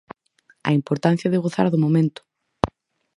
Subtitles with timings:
[0.67, 2.21] A importancia de gozar do momento.